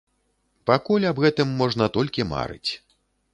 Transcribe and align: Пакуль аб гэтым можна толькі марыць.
Пакуль 0.69 1.05
аб 1.09 1.21
гэтым 1.25 1.53
можна 1.59 1.85
толькі 1.99 2.27
марыць. 2.33 2.71